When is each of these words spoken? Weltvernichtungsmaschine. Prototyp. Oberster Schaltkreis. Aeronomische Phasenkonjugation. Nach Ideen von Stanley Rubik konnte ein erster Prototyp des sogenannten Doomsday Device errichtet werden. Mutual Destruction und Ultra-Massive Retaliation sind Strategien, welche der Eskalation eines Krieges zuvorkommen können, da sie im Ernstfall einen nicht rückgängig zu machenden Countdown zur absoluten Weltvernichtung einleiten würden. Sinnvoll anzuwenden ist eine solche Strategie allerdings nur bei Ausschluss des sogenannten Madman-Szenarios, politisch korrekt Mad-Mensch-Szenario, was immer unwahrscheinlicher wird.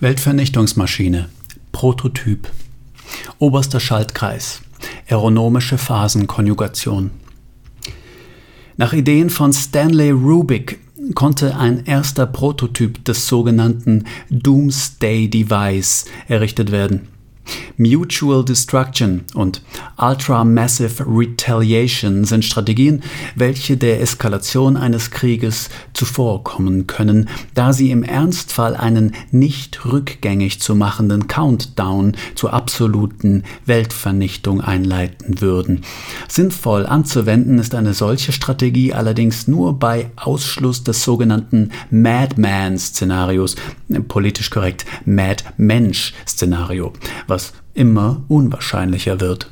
Weltvernichtungsmaschine. 0.00 1.28
Prototyp. 1.72 2.50
Oberster 3.38 3.78
Schaltkreis. 3.80 4.60
Aeronomische 5.08 5.78
Phasenkonjugation. 5.78 7.10
Nach 8.76 8.92
Ideen 8.92 9.30
von 9.30 9.52
Stanley 9.52 10.10
Rubik 10.10 10.80
konnte 11.14 11.56
ein 11.56 11.84
erster 11.84 12.26
Prototyp 12.26 13.04
des 13.04 13.28
sogenannten 13.28 14.04
Doomsday 14.30 15.28
Device 15.28 16.06
errichtet 16.26 16.72
werden. 16.72 17.08
Mutual 17.76 18.44
Destruction 18.44 19.22
und 19.34 19.62
Ultra-Massive 19.98 21.04
Retaliation 21.06 22.24
sind 22.24 22.44
Strategien, 22.44 23.02
welche 23.34 23.76
der 23.76 24.00
Eskalation 24.00 24.76
eines 24.76 25.10
Krieges 25.10 25.70
zuvorkommen 25.92 26.86
können, 26.86 27.28
da 27.54 27.72
sie 27.72 27.90
im 27.90 28.02
Ernstfall 28.02 28.76
einen 28.76 29.12
nicht 29.30 29.84
rückgängig 29.84 30.60
zu 30.60 30.74
machenden 30.74 31.26
Countdown 31.26 32.16
zur 32.34 32.52
absoluten 32.52 33.42
Weltvernichtung 33.66 34.60
einleiten 34.60 35.40
würden. 35.40 35.82
Sinnvoll 36.28 36.86
anzuwenden 36.86 37.58
ist 37.58 37.74
eine 37.74 37.94
solche 37.94 38.32
Strategie 38.32 38.92
allerdings 38.92 39.48
nur 39.48 39.78
bei 39.78 40.10
Ausschluss 40.16 40.84
des 40.84 41.02
sogenannten 41.02 41.70
Madman-Szenarios, 41.90 43.56
politisch 44.08 44.50
korrekt 44.50 44.84
Mad-Mensch-Szenario, 45.04 46.92
was 47.26 47.52
immer 47.74 48.22
unwahrscheinlicher 48.28 49.20
wird. 49.20 49.50